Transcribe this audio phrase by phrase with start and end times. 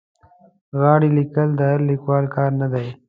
[0.81, 2.87] غاړې لیکل د هر لیکوال کار نه دی.